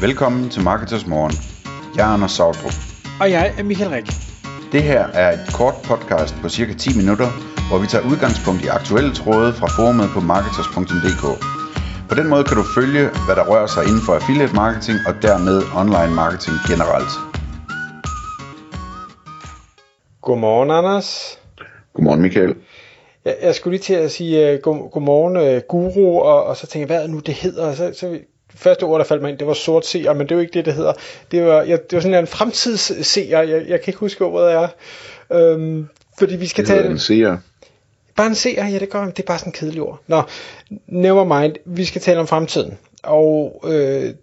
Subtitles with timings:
[0.00, 1.34] Velkommen til Marketers Morgen.
[1.96, 2.76] Jeg er Anders Sautrup.
[3.20, 4.08] Og jeg er Michael Rik.
[4.72, 7.28] Det her er et kort podcast på cirka 10 minutter,
[7.68, 11.24] hvor vi tager udgangspunkt i aktuelle tråde fra forumet på marketers.dk.
[12.08, 15.14] På den måde kan du følge, hvad der rører sig inden for affiliate marketing og
[15.26, 17.12] dermed online marketing generelt.
[20.26, 21.08] Godmorgen, Anders.
[21.94, 22.52] Godmorgen Michael.
[23.24, 26.64] Jeg, jeg skulle lige til at sige uh, god, godmorgen, uh, guru, og, og så
[26.66, 27.64] tænkte jeg, hvad er det nu, det hedder?
[27.70, 28.06] Og så, så
[28.54, 30.54] første ord, der faldt mig ind, det var sort seer, men det er jo ikke
[30.54, 30.92] det, det hedder.
[31.30, 34.68] Det var, jeg, det var sådan en fremtidsseer, jeg, jeg kan ikke huske ordet er.
[35.32, 37.36] Øhm, fordi vi skal Det tage en seer.
[38.16, 40.00] Bare en seer, ja det gør det er bare sådan en kedelig ord.
[40.06, 40.22] Nå,
[40.86, 42.78] never mind, vi skal tale om fremtiden.
[43.02, 44.14] Og øh,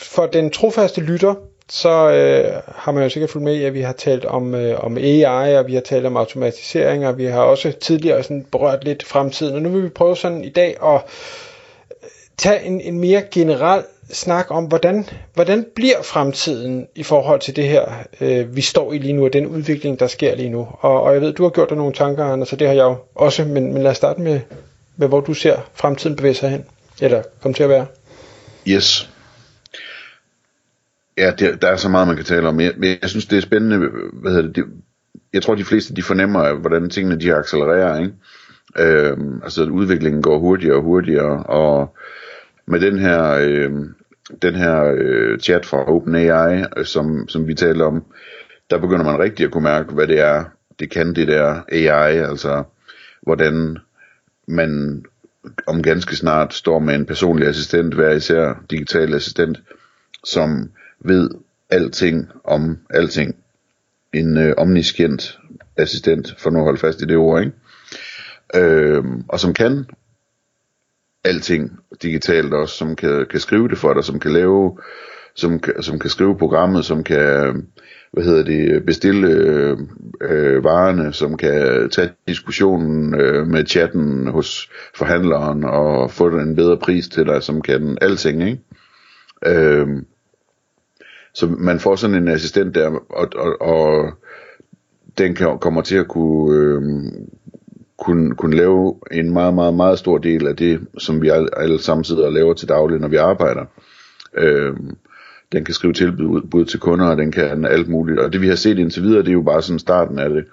[0.00, 1.34] for den trofaste lytter,
[1.68, 4.84] så øh, har man jo sikkert fulgt med i, at vi har talt om, øh,
[4.84, 8.84] om AI, og vi har talt om automatisering, og vi har også tidligere sådan berørt
[8.84, 9.54] lidt fremtiden.
[9.54, 11.00] Og nu vil vi prøve sådan i dag at
[12.36, 17.64] tage en, en mere generel snak om, hvordan, hvordan bliver fremtiden i forhold til det
[17.64, 17.84] her,
[18.20, 20.68] øh, vi står i lige nu, og den udvikling, der sker lige nu.
[20.80, 22.82] Og, og jeg ved, du har gjort dig nogle tanker, Anders, så det har jeg
[22.82, 24.40] jo også, men, men lad os starte med,
[24.96, 26.64] med, hvor du ser fremtiden bevæge sig hen,
[27.00, 27.86] eller komme til at være.
[28.68, 29.10] Yes.
[31.18, 32.54] Ja, det, der er så meget, man kan tale om.
[32.54, 33.88] Men jeg, men jeg synes, det er spændende.
[34.12, 34.64] Hvad hedder det, det,
[35.32, 38.00] jeg tror, de fleste de fornemmer, hvordan tingene de accelererer.
[38.00, 38.12] Ikke?
[38.78, 41.42] Øhm, altså, udviklingen går hurtigere og hurtigere.
[41.42, 41.96] Og
[42.66, 43.72] med den her, øh,
[44.42, 48.04] den her øh, chat fra OpenAI, øh, som, som vi talte om,
[48.70, 50.44] der begynder man rigtig at kunne mærke, hvad det er,
[50.78, 52.62] det kan det der AI, altså
[53.22, 53.78] hvordan
[54.46, 55.04] man
[55.66, 59.62] om ganske snart står med en personlig assistent, hver især digital assistent,
[60.24, 60.70] som
[61.00, 61.30] ved
[61.70, 63.36] alting om alting.
[64.12, 65.38] En øh, omniscient
[65.76, 67.52] assistent, for nu at holde fast i det ord, ikke?
[68.54, 69.84] Øh, og som kan
[71.24, 74.78] alting digitalt også, som kan, kan skrive det for dig, som kan lave,
[75.34, 77.66] som, som kan skrive programmet, som kan,
[78.12, 79.78] hvad hedder det, bestille øh,
[80.20, 86.76] øh, varerne, som kan tage diskussionen øh, med chatten hos forhandleren og få en bedre
[86.76, 88.60] pris til dig, som kan alting, ikke?
[89.46, 89.88] Øh,
[91.34, 94.12] så man får sådan en assistent der, og, og, og
[95.18, 96.82] den kan, kommer til at kunne, øh,
[98.04, 101.78] kunne, kunne lave en meget, meget, meget stor del af det, som vi alle, alle
[101.78, 103.64] sammen sidder og laver til daglig, når vi arbejder.
[104.36, 104.76] Øh,
[105.52, 108.18] den kan skrive tilbud bud til kunder, og den kan alt muligt.
[108.18, 110.44] Og det vi har set indtil videre, det er jo bare sådan starten af det.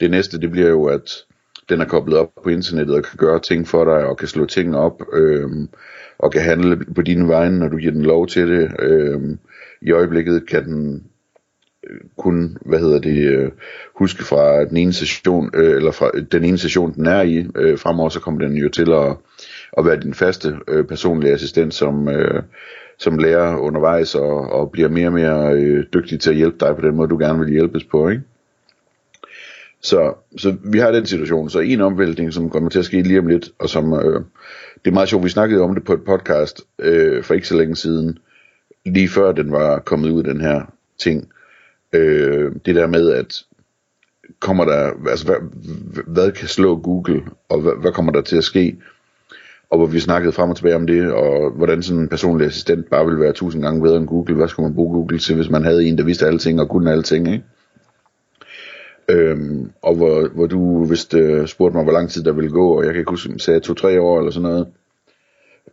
[0.00, 1.24] Det næste, det bliver jo, at
[1.68, 4.46] den er koblet op på internettet og kan gøre ting for dig, og kan slå
[4.46, 5.48] ting op, øh,
[6.18, 8.70] og kan handle på dine vegne, når du giver den lov til det.
[8.78, 9.20] Øh,
[9.82, 11.04] I øjeblikket kan den
[12.18, 13.50] kun, hvad hedder det, øh,
[13.96, 17.46] huske fra den ene session, øh, eller fra den ene session, den er i.
[17.56, 19.16] Øh, fremover så kommer den jo til at,
[19.78, 22.42] at være din faste øh, personlige assistent, som, øh,
[22.98, 26.76] som lærer undervejs og, og bliver mere og mere øh, dygtig til at hjælpe dig
[26.76, 28.22] på den måde, du gerne vil hjælpes på, ikke?
[29.82, 31.50] Så, så vi har den situation.
[31.50, 34.20] Så en omvæltning, som kommer til at ske lige om lidt, og som, øh,
[34.84, 37.56] det er meget sjovt, vi snakkede om det på et podcast øh, for ikke så
[37.56, 38.18] længe siden,
[38.84, 41.28] lige før den var kommet ud, den her ting.
[41.92, 43.44] Øh, det der med, at
[44.40, 45.36] kommer der, altså hvad,
[46.06, 48.76] hvad kan slå Google, og hvad, hvad kommer der til at ske?
[49.70, 52.90] Og hvor vi snakkede frem og tilbage om det, og hvordan sådan en personlig assistent
[52.90, 54.34] bare ville være tusind gange bedre end Google.
[54.34, 56.92] Hvad skulle man bruge Google til, hvis man havde en, der vidste alting og kunne
[56.92, 57.44] alting, ikke?
[59.08, 62.78] Øhm, og hvor, hvor du vist øh, spurgte mig, hvor lang tid der ville gå,
[62.78, 64.66] og jeg kan ikke huske, sagde to-tre år eller sådan noget,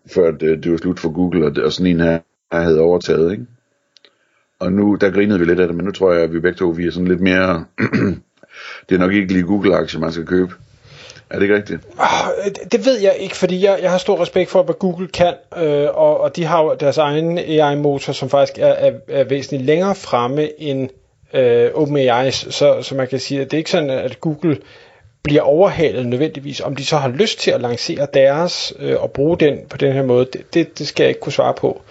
[0.07, 2.19] før det, det var slut for Google, og, det, og sådan en her,
[2.51, 3.45] her havde overtaget, ikke?
[4.59, 6.57] Og nu, der grinede vi lidt af det, men nu tror jeg, at vi begge
[6.57, 7.65] to, vi er sådan lidt mere,
[8.89, 10.53] det er nok ikke lige Google-aktier, man skal købe.
[11.29, 11.81] Er det ikke rigtigt?
[11.99, 12.29] Ah,
[12.71, 15.87] det, ved jeg ikke, fordi jeg, jeg har stor respekt for, hvad Google kan, øh,
[15.93, 19.95] og, og de har jo deres egen AI-motor, som faktisk er, er, er væsentligt længere
[19.95, 20.89] fremme end
[21.33, 24.57] øh, OpenAI, så, så man kan sige, at det er ikke sådan, at Google
[25.23, 26.61] bliver overhalet nødvendigvis.
[26.61, 29.93] Om de så har lyst til at lancere deres øh, og bruge den på den
[29.93, 31.81] her måde, det, det, det skal jeg ikke kunne svare på.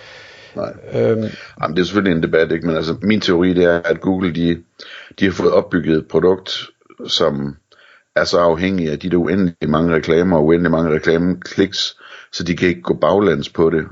[0.58, 0.72] Nej.
[0.92, 1.24] Øhm,
[1.62, 2.66] Jamen, det er selvfølgelig en debat, ikke?
[2.66, 4.62] men altså, min teori det er, at Google de,
[5.18, 6.50] de har fået opbygget et produkt,
[7.06, 7.56] som
[8.16, 11.96] er så afhængig af de der uendelig mange reklamer og uendelig mange reklamekliks,
[12.32, 13.86] så de kan ikke gå baglands på det,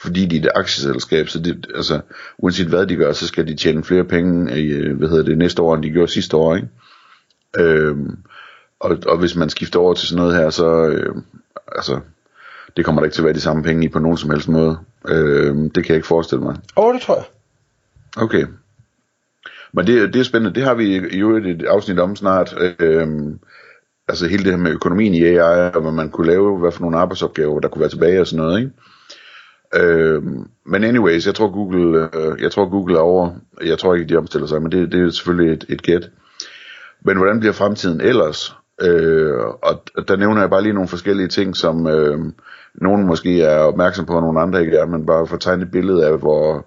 [0.00, 2.00] fordi de er et aktieselskab, så det, altså,
[2.38, 5.38] uanset hvad de gør, så skal de tjene flere penge i, øh, hvad hedder det,
[5.38, 6.68] næste år, end de gjorde sidste år, ikke?
[7.58, 8.18] Øhm,
[8.80, 11.14] og, og hvis man skifter over til sådan noget her, så, øh,
[11.76, 12.00] altså,
[12.76, 14.48] det kommer der ikke til at være de samme penge i på nogen som helst
[14.48, 14.78] måde.
[15.08, 16.56] Øh, det kan jeg ikke forestille mig.
[16.76, 17.24] åh, det tror jeg.
[18.16, 18.46] Okay.
[19.72, 20.54] Men det, det er spændende.
[20.54, 22.54] Det har vi jo et afsnit om snart.
[22.80, 23.38] Øhm,
[24.08, 26.80] altså hele det her med økonomien i AI, og hvad man kunne lave, hvad for
[26.80, 28.58] nogle arbejdsopgaver, der kunne være tilbage og sådan noget.
[28.60, 28.72] Ikke?
[29.74, 30.22] Øh,
[30.66, 33.30] men anyways, jeg tror Google, øh, jeg tror Google er over.
[33.64, 36.10] Jeg tror ikke, de omstiller sig, men det, det er selvfølgelig et, et gæt.
[37.04, 38.56] Men hvordan bliver fremtiden ellers?
[38.80, 42.18] Øh, og der nævner jeg bare lige nogle forskellige ting, som øh,
[42.80, 45.62] nogen måske er opmærksom på, og nogle andre ikke er, men bare for at tegne
[45.62, 46.66] et billede af, hvor,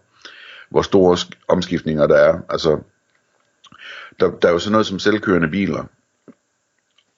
[0.70, 1.18] hvor store
[1.48, 2.40] omskiftninger der er.
[2.50, 2.80] Altså,
[4.20, 5.84] der, der er jo sådan noget som selvkørende biler,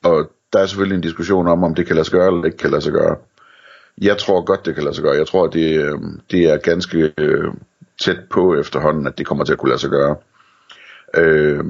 [0.04, 2.58] og der er selvfølgelig en diskussion om, om det kan lade sig gøre eller ikke
[2.58, 3.16] kan lade sig gøre.
[4.02, 5.16] Jeg tror godt, det kan lade sig gøre.
[5.16, 6.00] Jeg tror, det, øh,
[6.32, 7.54] det er ganske øh,
[8.02, 10.16] tæt på efterhånden, at det kommer til at kunne lade sig gøre.
[11.18, 11.66] Øh,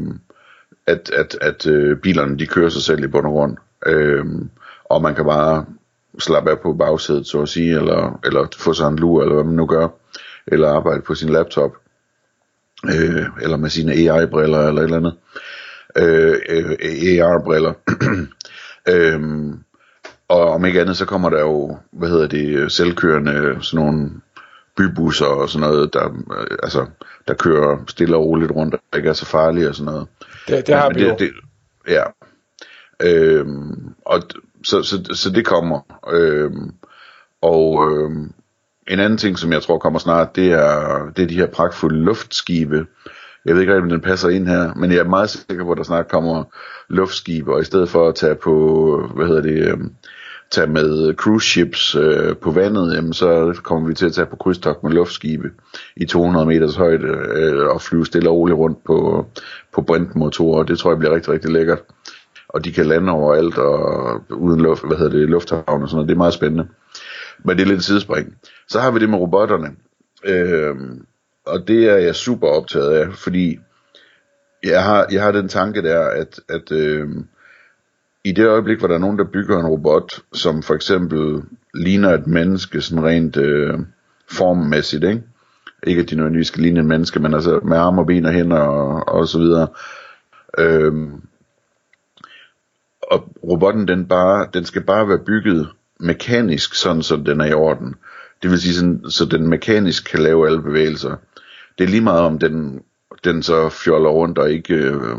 [0.88, 3.58] at at, at øh, bilerne de kører sig selv i bund og grund.
[3.86, 4.26] Øh,
[4.86, 5.66] og man kan bare
[6.20, 9.44] slappe af på bagsædet, så at sige, eller, eller få sig en lur, eller hvad
[9.44, 9.88] man nu gør,
[10.48, 11.72] eller arbejde på sin laptop,
[12.86, 15.16] øh, eller med sine AI-briller, eller et eller andet.
[15.98, 17.74] Øh, øh AR-briller.
[18.94, 19.22] øh,
[20.28, 24.10] og om ikke andet, så kommer der jo, hvad hedder det, selvkørende sådan nogle
[24.78, 26.86] bybusser og sådan noget, der, øh, altså,
[27.28, 30.08] der kører stille og roligt rundt, og ikke er så farlige og sådan noget.
[30.48, 31.16] Det, det har vi jo.
[31.20, 31.32] Det,
[31.88, 32.04] ja.
[33.00, 34.22] Øhm, og
[34.64, 35.80] så, så, så det kommer.
[36.14, 36.72] Øhm,
[37.42, 38.32] og øhm,
[38.88, 42.04] en anden ting, som jeg tror kommer snart, det er, det er de her pragtfulde
[42.04, 42.86] luftskibe.
[43.46, 45.72] Jeg ved ikke rigtig, om den passer ind her, men jeg er meget sikker på,
[45.72, 46.44] at der snart kommer
[46.90, 49.94] luftskibe, og i stedet for at tage på, hvad hedder det, øhm,
[50.54, 54.36] tage med cruise ships øh, på vandet, jamen, så kommer vi til at tage på
[54.36, 55.50] krydstogt med luftskibe
[55.96, 59.26] i 200 meters højde øh, og flyve stille og roligt rundt på,
[59.74, 60.64] på brintmotorer.
[60.64, 61.80] Det tror jeg bliver rigtig, rigtig lækkert.
[62.54, 66.08] Og de kan lande overalt og uden luft, hvad hedder det, lufthavn og sådan noget.
[66.08, 66.68] Det er meget spændende.
[67.46, 68.38] Men det er lidt et sidespring.
[68.68, 69.72] Så har vi det med robotterne.
[70.26, 70.76] Øh,
[71.46, 73.60] og det er jeg super optaget af, fordi
[74.64, 77.10] jeg har, jeg har den tanke der, at, at øh,
[78.24, 81.42] i det øjeblik, hvor der er nogen, der bygger en robot, som for eksempel
[81.74, 83.80] ligner et menneske, sådan rent øh,
[84.32, 85.24] formmæssigt, ikke?
[85.88, 88.32] Ikke at de nødvendigvis skal ligne et menneske, men altså med arme og ben og
[88.32, 89.68] hænder og, og så videre.
[90.58, 90.94] øh,
[93.14, 95.70] og robotten, den, bare, den skal bare være bygget
[96.00, 97.96] mekanisk, sådan så den er i orden.
[98.42, 101.16] Det vil sige, sådan, så den mekanisk kan lave alle bevægelser.
[101.78, 102.82] Det er lige meget om den,
[103.24, 105.18] den så fjoller rundt og ikke øh,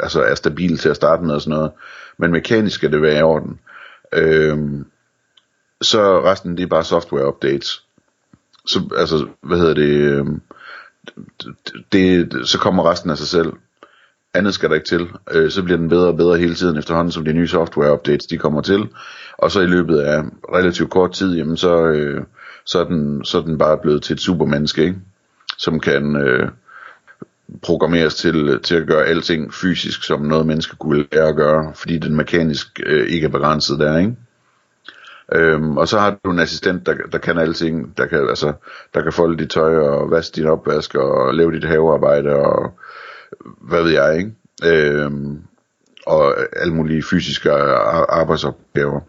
[0.00, 1.70] altså er stabil til at starte med og sådan noget
[2.18, 3.60] men mekanisk skal det være i orden.
[4.12, 4.84] Øh,
[5.82, 7.84] så resten det er bare software updates.
[8.66, 10.26] Så altså, hvad hedder det, øh,
[11.92, 13.52] det, det, så kommer resten af sig selv.
[14.34, 15.08] Andet skal der ikke til.
[15.30, 18.26] Øh, så bliver den bedre og bedre hele tiden efterhånden, som de nye software updates
[18.26, 18.88] de kommer til.
[19.38, 20.22] Og så i løbet af
[20.54, 22.24] relativt kort tid, jamen så, øh,
[22.66, 24.98] så, er den, så er den bare blevet til et supermenneske, ikke?
[25.58, 26.48] som kan øh,
[27.62, 31.98] programmeres til, til at gøre alting fysisk, som noget menneske kunne lære at gøre, fordi
[31.98, 34.16] den mekanisk øh, ikke er begrænset der, ikke?
[35.34, 38.52] Øhm, og så har du en assistent, der, der kan alting, der kan, altså,
[38.94, 42.78] der kan folde dit tøj og vaske din opvask og lave dit havearbejde og
[43.60, 44.30] hvad ved jeg, ikke?
[44.64, 45.42] Øhm,
[46.06, 49.00] og alle mulige fysiske arbejdsopgaver.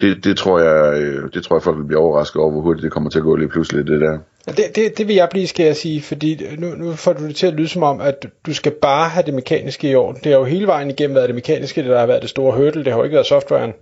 [0.00, 2.82] Det, det, tror jeg, øh, det tror jeg folk vil blive overrasket over, hvor hurtigt
[2.82, 4.18] det kommer til at gå lige pludselig, det der.
[4.46, 7.36] Det, det, det vil jeg blive, skal jeg sige, fordi nu, nu får du det
[7.36, 10.20] til at lyde som om, at du skal bare have det mekaniske i orden.
[10.24, 12.84] Det har jo hele vejen igennem været det mekaniske, der har været det store hurdle,
[12.84, 13.72] det har jo ikke været softwaren.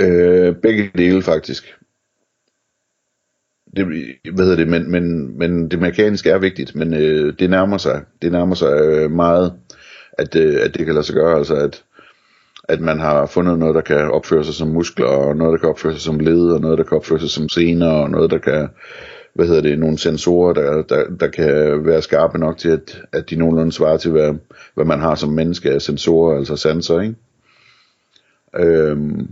[0.00, 1.74] Øh, begge dele faktisk.
[3.76, 3.86] Det,
[4.34, 8.02] hvad hedder det, men, men, men det mekaniske er vigtigt, men øh, det nærmer sig,
[8.22, 9.52] det nærmer sig øh, meget,
[10.12, 11.82] at, øh, at det kan lade sig gøre, altså at,
[12.68, 15.68] at man har fundet noget, der kan opføre sig som muskler, og noget, der kan
[15.68, 18.38] opføre sig som led, og noget, der kan opføre sig som sener, og noget, der
[18.38, 18.68] kan
[19.36, 23.30] hvad hedder det, nogle sensorer, der, der, der kan være skarpe nok til, at, at
[23.30, 24.34] de nogenlunde svarer til, hvad,
[24.74, 27.14] hvad man har som menneske af sensorer, altså sanser, ikke?
[28.58, 29.28] Øhm,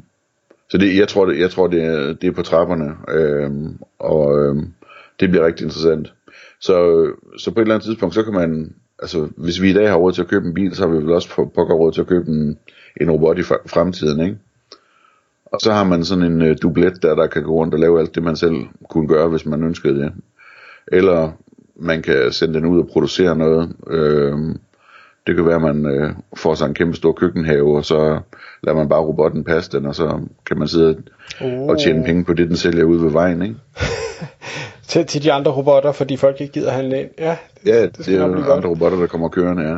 [0.74, 4.38] så det, jeg tror, det, jeg tror det, er, det er på trapperne, øhm, og
[4.38, 4.72] øhm,
[5.20, 6.12] det bliver rigtig interessant.
[6.60, 7.06] Så,
[7.38, 9.96] så på et eller andet tidspunkt, så kan man, altså hvis vi i dag har
[9.96, 12.00] råd til at købe en bil, så har vi vel også på pokker råd til
[12.00, 12.58] at købe en,
[13.00, 14.38] en robot i fremtiden, ikke?
[15.44, 18.00] Og så har man sådan en øh, dublet der, der kan gå rundt og lave
[18.00, 18.56] alt det, man selv
[18.90, 20.12] kunne gøre, hvis man ønskede det.
[20.86, 21.32] Eller
[21.76, 23.76] man kan sende den ud og producere noget.
[23.90, 24.38] Øh,
[25.26, 28.20] det kan være, at man øh, får sig en kæmpe stor køkkenhave, og så
[28.62, 31.02] lader man bare robotten passe den, og så kan man sidde
[31.40, 31.68] oh.
[31.68, 33.54] og tjene penge på det, den sælger ude ved vejen, ikke?
[34.88, 37.08] til, til de andre robotter, fordi folk ikke gider handle ind.
[37.18, 39.76] Ja, det, ja, det, det er andre robotter, der kommer kørende, ja.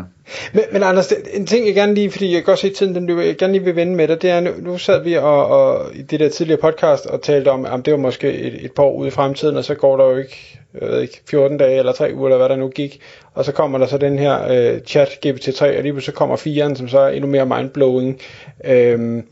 [0.53, 3.07] Men, men Anders, en ting jeg gerne lige, fordi jeg kan godt se tiden, den
[3.07, 5.47] løber, jeg gerne lige vil vende med dig, det er, nu, nu sad vi og,
[5.47, 8.73] og, i det der tidligere podcast og talte om, at det var måske et, et
[8.73, 11.59] par år ude i fremtiden, og så går der jo ikke, jeg ved ikke 14
[11.59, 13.01] dage eller 3 uger, eller hvad der nu gik,
[13.35, 16.75] og så kommer der så den her øh, chat GPT-3, og lige så kommer 4'eren,
[16.75, 18.21] som så er endnu mere mindblowing.
[18.65, 19.25] Øhm,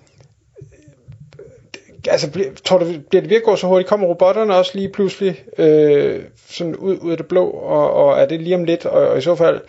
[2.09, 2.31] altså,
[2.65, 3.89] tror du, bliver det virkelig så hurtigt?
[3.89, 8.27] Kommer robotterne også lige pludselig øh, sådan ud, ud af det blå, og, og er
[8.27, 8.87] det lige om lidt?
[8.87, 9.61] Og, og i så fald,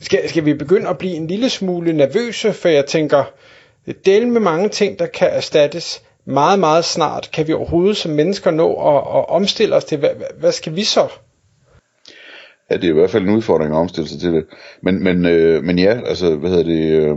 [0.00, 3.24] skal, skal vi begynde at blive en lille smule nervøse, for jeg tænker,
[4.04, 7.30] del med mange ting, der kan erstattes meget, meget snart.
[7.32, 10.84] Kan vi overhovedet som mennesker nå at, at omstille os til, hvad, hvad skal vi
[10.84, 11.08] så?
[12.70, 14.44] Ja, det er i hvert fald en udfordring at omstille sig til det.
[14.82, 17.16] Men, men, øh, men ja, altså, hvad hedder det, øh,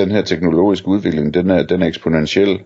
[0.00, 2.60] den her teknologiske udvikling, den er, den er eksponentiel.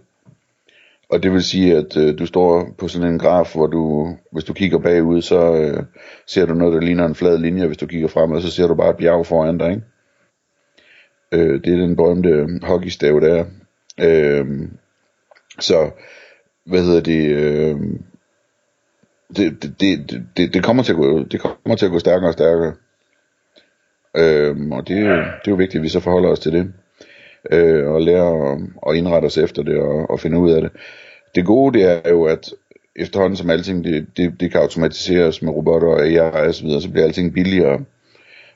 [1.08, 4.44] Og det vil sige, at øh, du står på sådan en graf, hvor du, hvis
[4.44, 5.84] du kigger bagud, så øh,
[6.26, 7.66] ser du noget, der ligner en flad linje.
[7.66, 9.82] Hvis du kigger fremad, så ser du bare et bjerg foran dig, ikke?
[11.32, 13.44] Øh, det er den berømte hockeystav, der er.
[14.00, 14.46] Øh,
[15.60, 15.90] så,
[16.66, 17.76] hvad hedder det, øh,
[19.36, 22.30] det, det, det, det, det, kommer til at gå, det kommer til at gå stærkere
[22.30, 22.74] og stærkere.
[24.16, 26.72] Øhm, og det, det er jo vigtigt, at vi så forholder os til det
[27.52, 28.58] øh, og lære at,
[28.88, 30.70] at indrette os efter det og, og finde ud af det.
[31.34, 32.52] Det gode det er jo, at
[32.96, 36.80] efterhånden som alting det, det, det kan automatiseres med robotter og AI og så videre,
[36.80, 37.84] så bliver alting billigere.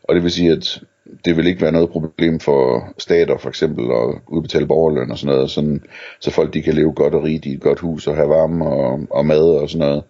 [0.02, 0.82] Og det vil sige, at
[1.24, 5.34] det vil ikke være noget problem for stater for eksempel at udbetale borgerløn og sådan
[5.34, 5.82] noget, sådan,
[6.20, 8.66] så folk de kan leve godt og rigt i et godt hus og have varme
[8.66, 10.04] og, og mad og sådan noget.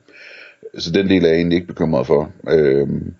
[0.79, 2.31] Så den del er jeg egentlig ikke bekymret for.
[2.51, 3.15] Øhm,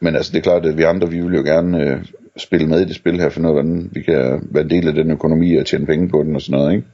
[0.00, 2.04] men altså det er klart, at vi andre, vi vil jo gerne øh,
[2.40, 4.94] spille med i det spil her, for noget, hvordan vi kan være en del af
[4.94, 6.86] den økonomi og tjene penge på den og sådan noget, ikke?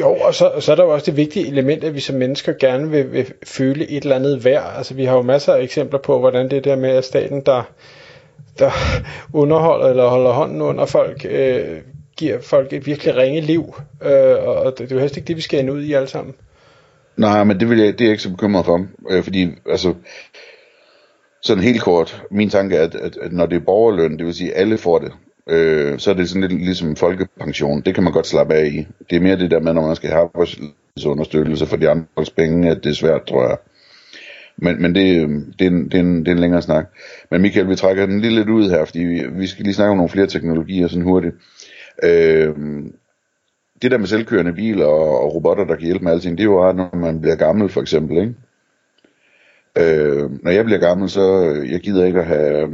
[0.00, 2.52] Jo, og så, så er der jo også det vigtige element, at vi som mennesker
[2.52, 4.74] gerne vil, vil føle et eller andet værd.
[4.76, 7.62] Altså vi har jo masser af eksempler på, hvordan det der med, at staten, der,
[8.58, 8.70] der
[9.32, 11.78] underholder eller holder hånden under folk, øh,
[12.16, 13.74] giver folk et virkelig ringe liv.
[14.02, 16.08] Øh, og det, det er jo helst ikke det, vi skal ende ud i alle
[16.08, 16.34] sammen.
[17.16, 19.94] Nej, men det, vil jeg, det er jeg ikke så bekymret for, øh, fordi altså,
[21.42, 24.34] sådan helt kort, min tanke er, at, at, at når det er borgerløn, det vil
[24.34, 25.12] sige, at alle får det,
[25.48, 27.80] øh, så er det sådan lidt ligesom folkepension.
[27.80, 28.86] Det kan man godt slappe af i.
[29.10, 32.70] Det er mere det der med, når man skal have arbejdsunderstøttelse for de andres penge,
[32.70, 33.56] at det er svært, tror jeg.
[34.56, 36.86] Men, men det, øh, det, er en, det, er en, det er en længere snak.
[37.30, 39.90] Men Michael, vi trækker den lige lidt ud her, fordi vi, vi skal lige snakke
[39.90, 41.34] om nogle flere teknologier sådan hurtigt.
[42.02, 42.54] Øh,
[43.82, 46.48] det der med selvkørende biler og, og robotter, der kan hjælpe med alting, det er
[46.48, 48.34] jo ret, når man bliver gammel for eksempel, ikke?
[49.78, 52.68] Øh, når jeg bliver gammel, så øh, jeg gider ikke at have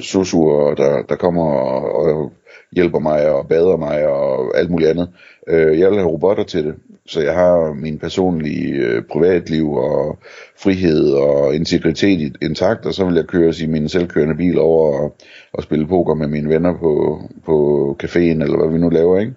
[0.00, 2.32] sosuer, der, der kommer og, og
[2.72, 5.08] hjælper mig og bader mig og alt muligt andet.
[5.48, 6.74] Øh, jeg vil have robotter til det,
[7.06, 10.18] så jeg har min personlige øh, privatliv og
[10.58, 15.16] frihed og integritet intakt, og så vil jeg køre i min selvkørende bil over og,
[15.52, 19.34] og spille poker med mine venner på, på caféen, eller hvad vi nu laver, ikke?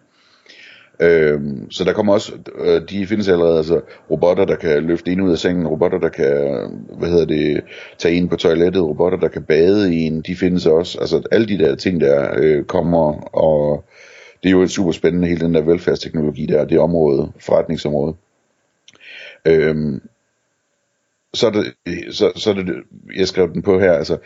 [0.99, 5.21] Øhm, så der kommer også, øh, de findes allerede, altså robotter, der kan løfte ind
[5.21, 6.25] ud af sengen, robotter, der kan,
[6.97, 7.63] hvad hedder det,
[7.97, 10.99] tage ind på toilettet, robotter, der kan bade i en, de findes også.
[10.99, 13.83] Altså alle de der ting, der øh, kommer, og
[14.43, 18.15] det er jo et super spændende, hele den der velfærdsteknologi der, det område, forretningsområde.
[19.45, 20.01] Øhm,
[21.33, 21.73] så er det,
[22.15, 22.75] så, så er det,
[23.15, 24.17] jeg skrev den på her, altså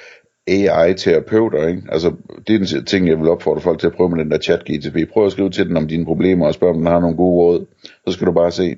[0.47, 1.81] AI-terapeuter, ikke?
[1.89, 2.15] Altså,
[2.47, 4.63] det er den ting, jeg vil opfordre folk til at prøve med den der chat
[4.65, 5.11] GTP.
[5.11, 7.35] Prøv at skrive til den om dine problemer og spørg, om den har nogle gode
[7.35, 7.65] råd.
[8.07, 8.75] Så skal du bare se.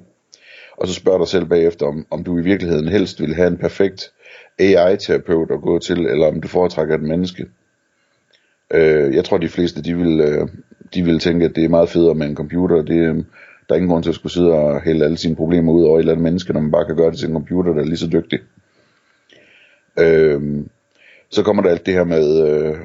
[0.78, 3.58] Og så spørg dig selv bagefter, om, om du i virkeligheden helst vil have en
[3.58, 4.12] perfekt
[4.60, 7.46] AI-terapeut at gå til, eller om du foretrækker et menneske.
[8.74, 10.48] Øh, jeg tror, de fleste, de vil, øh,
[10.94, 12.82] de vil tænke, at det er meget federe med en computer.
[12.82, 13.16] Det, øh,
[13.70, 15.98] der er ingen grund til at skulle sidde og hælde alle sine problemer ud over
[15.98, 17.86] et eller andet menneske, når man bare kan gøre det til en computer, der er
[17.86, 18.40] lige så dygtig.
[20.00, 20.42] Øh,
[21.34, 22.76] så kommer der alt det her med øh,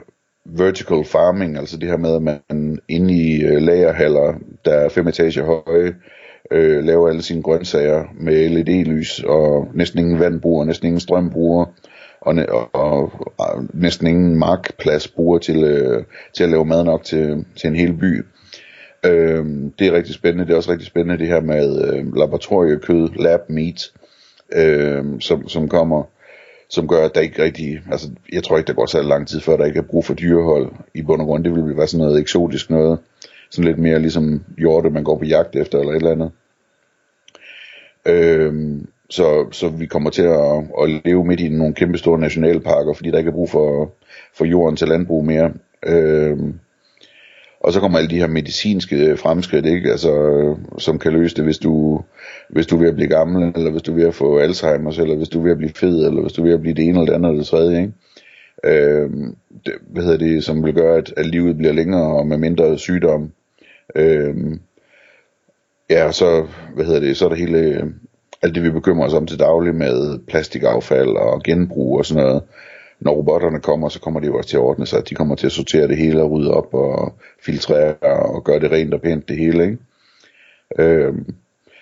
[0.45, 5.09] vertical farming, altså det her med, at man inde i øh, lagerhaller, der er fem
[5.09, 5.95] etager høje,
[6.51, 11.31] øh, laver alle sine grøntsager med LED-lys, og næsten ingen vand bruger, næsten ingen strøm
[11.31, 11.67] bruger,
[12.21, 17.05] og, og, og, og næsten ingen markplads bruger til, øh, til at lave mad nok
[17.05, 18.25] til, til en hel by.
[19.07, 19.47] Øh,
[19.79, 20.45] det er rigtig spændende.
[20.45, 23.93] Det er også rigtig spændende det her med øh, laboratoriekød, lab meat,
[24.53, 26.05] øh, som, som kommer
[26.71, 29.41] som gør, at der ikke rigtig, altså jeg tror ikke, der går så lang tid
[29.41, 31.45] før, der ikke er brug for dyrehold i bund og grund.
[31.45, 32.99] Det vil være sådan noget eksotisk noget,
[33.51, 36.31] sådan lidt mere ligesom hjorte, man går på jagt efter eller et eller andet.
[38.07, 42.93] Øhm, så, så vi kommer til at, at leve midt i nogle kæmpe store nationalparker,
[42.93, 43.93] fordi der ikke er brug for,
[44.35, 45.53] for jorden til landbrug mere.
[45.87, 46.61] Øhm,
[47.61, 49.91] og så kommer alle de her medicinske øh, fremskridt, ikke?
[49.91, 52.03] Altså, øh, som kan løse det, hvis du,
[52.49, 55.01] hvis du er ved at blive gammel, eller hvis du er ved at få Alzheimer's,
[55.01, 56.75] eller hvis du er ved at blive fed, eller hvis du er ved at blive
[56.75, 57.81] det ene eller det andet eller det tredje.
[57.81, 57.93] Ikke?
[58.65, 59.11] Øh,
[59.67, 62.79] det, hvad hedder det, som vil gøre, at, at livet bliver længere og med mindre
[62.79, 63.33] sygdom.
[63.97, 64.35] Øh,
[65.91, 67.85] ja, så, hvad hedder det, så er der hele, øh,
[68.43, 72.43] alt det vi bekymrer os om til daglig med plastikaffald og genbrug og sådan noget
[73.01, 75.09] når robotterne kommer, så kommer de jo også til at ordne sig.
[75.09, 77.13] De kommer til at sortere det hele og rydde op og
[77.45, 79.65] filtrere og gøre det rent og pænt det hele.
[79.65, 79.79] Ikke?
[80.79, 81.15] Øh,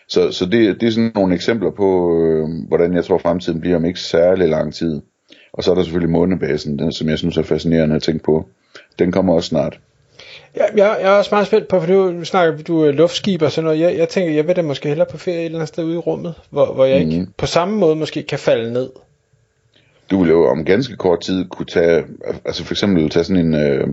[0.08, 3.76] så så det, det er sådan nogle eksempler på, øh, hvordan jeg tror fremtiden bliver
[3.76, 5.00] om ikke særlig lang tid.
[5.52, 8.48] Og så er der selvfølgelig månebasen, den, som jeg synes er fascinerende at tænke på.
[8.98, 9.80] Den kommer også snart.
[10.56, 13.52] Ja, jeg, jeg er også meget spændt på, for du snakker du er luftskib og
[13.52, 13.80] sådan noget.
[13.80, 15.94] Jeg, jeg tænker, jeg vil da måske hellere på ferie et eller andet sted ude
[15.94, 17.10] i rummet, hvor, hvor jeg mm.
[17.10, 18.90] ikke på samme måde måske kan falde ned.
[20.10, 22.04] Du vil jo om ganske kort tid kunne tage,
[22.44, 23.88] altså for eksempel tage sådan en, øh,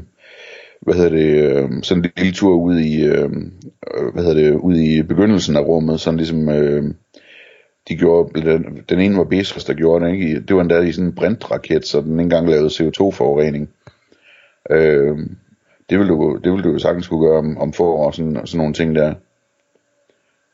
[0.82, 4.56] hvad hedder det, øh, sådan en lille tur ud i, øh, øh hvad hedder det,
[4.56, 6.94] ud i begyndelsen af rummet, sådan ligesom, øh,
[7.88, 10.40] de gjorde, den, den ene var Bezos, der gjorde det, ikke?
[10.40, 13.70] det var endda i sådan en brintraket, så den ikke engang lavede CO2-forurening.
[14.70, 15.18] Øh,
[15.90, 18.48] det vil du, det vil du jo sagtens kunne gøre om, om få år, sådan,
[18.48, 19.14] sådan nogle ting der.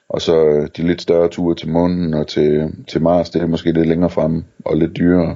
[0.09, 3.47] Og så øh, de lidt større ture til månen og til, til Mars, det er
[3.47, 5.35] måske lidt længere frem og lidt dyrere.